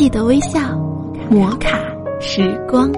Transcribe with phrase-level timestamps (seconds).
[0.00, 0.58] 记得微笑，
[1.30, 1.78] 摩卡
[2.22, 2.90] 时光。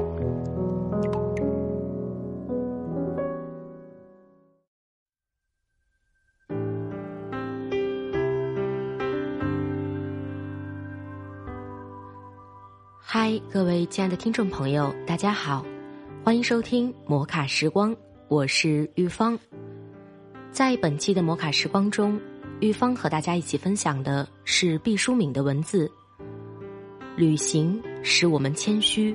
[13.00, 15.66] 嗨，各位亲爱的听众朋友，大家好，
[16.23, 17.93] 欢迎收听摩卡时光，
[18.29, 19.37] 我是玉芳。
[20.53, 22.21] 在本期的摩卡时光中，
[22.61, 25.91] 玉芳和大家一起分享的是毕淑敏的文字。
[27.16, 29.14] 旅行使我们谦虚。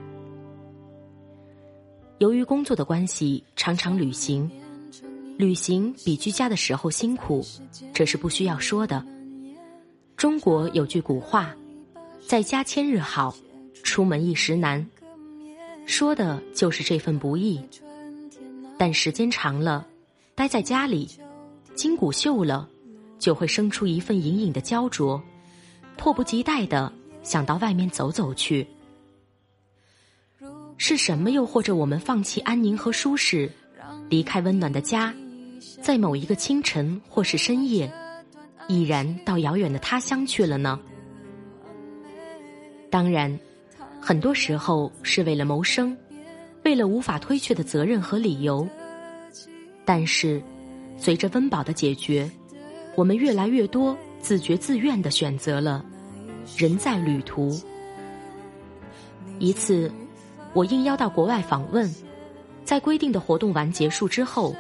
[2.20, 4.49] 由于工作的关系，常常旅行，
[5.38, 7.44] 旅行比居家的时候辛苦，
[7.94, 9.03] 这是不需要说的。
[10.16, 11.55] 中国有句古话
[12.27, 13.36] ：“在家千日好。”
[13.84, 14.86] 出门一时难，
[15.86, 17.61] 说的就是这份不易。
[18.77, 19.88] 但时间长了，
[20.36, 21.08] 待在家里，
[21.73, 22.67] 筋骨锈了，
[23.17, 25.22] 就会生出一份隐隐的焦灼，
[25.95, 26.91] 迫不及待的
[27.27, 28.66] 想到外面走走去。
[30.78, 33.52] 是什么诱惑着我们放弃安宁和舒适，
[34.08, 35.14] 离开温暖的家，
[35.81, 37.92] 在某一个清晨或是深夜，
[38.70, 40.80] 毅然到遥远的他乡去了呢？
[42.89, 43.38] 当然。
[44.00, 45.98] 很多时候是为了谋生，
[46.64, 48.66] 为了无法推却的责任和理由。
[49.83, 50.42] 但是，
[50.98, 52.30] 随着温饱的解决，
[52.95, 55.83] 我们越来越多自觉自愿的选择了
[56.56, 57.59] 人在旅途。
[59.40, 59.92] 一次，
[60.54, 61.94] 我应邀到国外访问，
[62.64, 64.56] 在规定的活动完结束之后，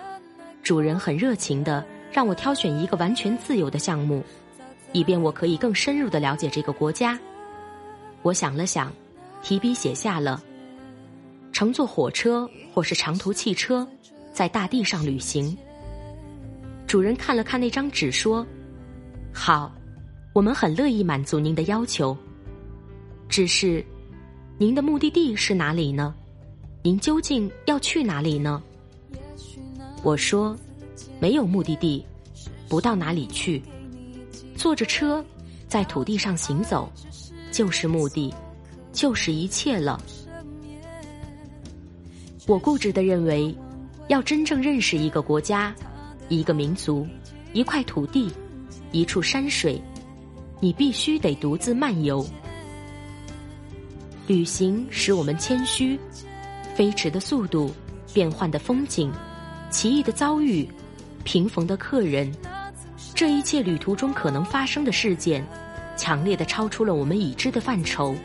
[0.61, 4.23] 主人很热情的让我挑选一个完全自由的项目，
[4.91, 7.17] 以便我可以更深入的了解这个国家。
[8.21, 8.91] 我想了想。
[9.43, 10.43] 提笔写下了，
[11.53, 13.87] 乘坐火车或是长途汽车，
[14.33, 15.55] 在大地上旅行。
[16.87, 18.45] 主人看了看那张纸，说
[19.31, 19.71] ：“好，
[20.37, 22.15] 我们很乐意满足您的要求。
[23.27, 23.83] 只是，
[24.59, 26.13] 您的目的地是哪里呢？
[26.83, 28.61] 您究竟要去哪里呢？”
[30.03, 30.55] 我说
[31.19, 32.05] ：“没有目的地，
[32.69, 33.59] 不到哪里去。
[34.55, 35.25] 坐着车，
[35.67, 36.87] 在土地上行走，
[37.51, 38.31] 就是目的。”
[38.93, 39.99] 就是一切了。
[42.45, 43.55] 我固执的认为，
[44.07, 45.73] 要真正认识一个国家、
[46.29, 47.07] 一个民族、
[47.53, 48.31] 一块土地、
[48.91, 49.81] 一处山水，
[50.59, 52.25] 你必须得独自漫游。
[54.25, 55.99] 旅行使我们谦虚，
[56.75, 57.71] 飞驰的速度、
[58.13, 59.11] 变幻的风景、
[59.69, 60.67] 奇异的遭遇、
[61.23, 62.31] 平逢的客人，
[63.15, 65.45] 这一切旅途中可能发生的事件，
[65.95, 68.15] 强烈的超出了我们已知的范畴。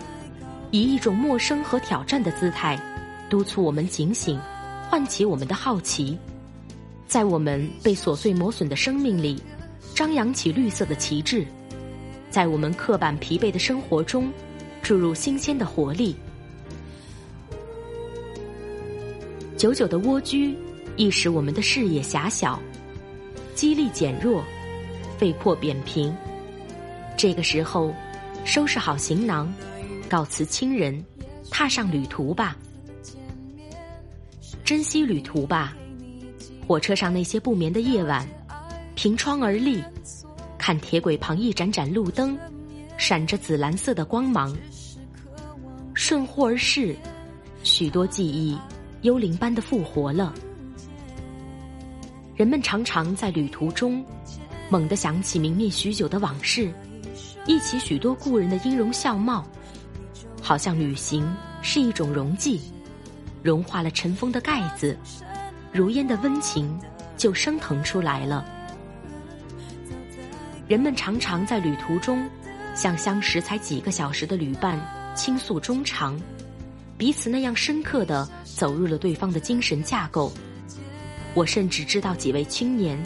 [0.71, 2.81] 以一种陌生和挑战的姿态，
[3.29, 4.41] 督促我们警醒，
[4.89, 6.19] 唤起我们的好奇，
[7.07, 9.41] 在我们被琐碎磨损的生命里，
[9.95, 11.47] 张扬起绿色的旗帜，
[12.33, 14.33] 在我们刻板疲惫的生活中，
[14.81, 16.17] 注入新鲜的活力。
[19.55, 20.57] 久久的蜗居，
[20.97, 22.59] 易使我们的视野狭小，
[23.55, 24.43] 肌力减弱，
[25.19, 26.11] 肺魄扁平。
[27.19, 27.95] 这个时候，
[28.47, 29.53] 收拾好行囊。
[30.09, 31.05] 告辞亲人，
[31.51, 32.57] 踏上旅途吧，
[34.65, 35.77] 珍惜旅途吧。
[36.67, 38.27] 火车上那些不眠的夜晚，
[38.95, 39.83] 凭窗而立，
[40.63, 42.39] 看铁轨旁一盏盏路灯，
[42.97, 44.57] 闪着紫蓝色的光芒。
[45.93, 46.95] 顺乎而逝，
[47.65, 48.57] 许多记忆
[49.01, 50.33] 幽灵般的复活了。
[52.37, 54.05] 人们常常在旅途中，
[54.71, 56.73] 猛地想起明灭许久的往事，
[57.45, 59.45] 忆起许多故人的音容笑貌。
[60.41, 61.29] 好像旅行
[61.61, 62.61] 是一种溶剂，
[63.43, 64.97] 融化了尘封的盖子，
[65.73, 66.79] 如烟的温情
[67.17, 68.62] 就升腾出来了。
[70.73, 72.27] 人们常常在旅途中，
[72.75, 74.81] 向相识才几个小时的旅伴
[75.15, 76.19] 倾诉衷肠，
[76.97, 80.33] 彼此那样深刻的走入了对方的精神架构。
[81.35, 82.99] 我甚至知道几位青年，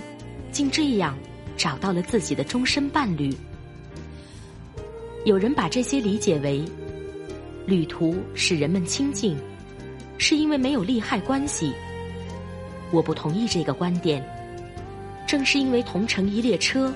[0.52, 1.18] 竟这样
[1.56, 3.36] 找到了自己的终身伴侣。
[5.24, 6.64] 有人把这些理解为。
[7.66, 9.36] 旅途使人们亲近，
[10.18, 11.72] 是因为没有利害关系。
[12.92, 14.24] 我不同意这个观点。
[15.26, 16.94] 正是因为同乘一列车，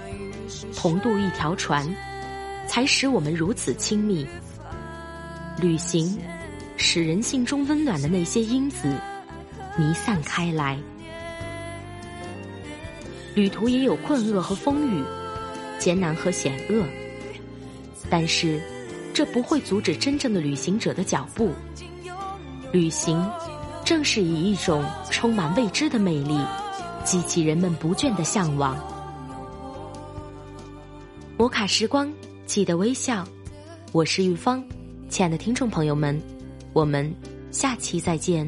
[0.76, 1.88] 同渡一条船，
[2.66, 4.26] 才使我们如此亲密。
[5.60, 6.18] 旅行
[6.76, 8.92] 使人性中温暖的那些因子
[9.76, 10.78] 弥散开来。
[13.34, 15.04] 旅途也有困厄和风雨，
[15.78, 16.84] 艰难和险恶，
[18.08, 18.60] 但是。
[19.12, 21.52] 这不会阻止真正的旅行者的脚步。
[22.72, 23.28] 旅行，
[23.84, 26.38] 正是以一种充满未知的魅力，
[27.04, 28.78] 激起人们不倦的向往。
[31.40, 32.12] 摩卡时光，
[32.44, 33.26] 记得微笑。
[33.92, 34.62] 我是玉芳，
[35.08, 36.20] 亲爱的听众朋友们，
[36.74, 37.10] 我们
[37.50, 38.46] 下期再见。